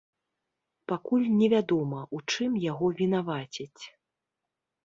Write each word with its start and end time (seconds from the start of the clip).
Пакуль 0.91 1.27
невядома, 1.41 2.01
у 2.19 2.23
чым 2.33 2.57
яго 2.71 2.85
вінавацяць. 3.03 3.83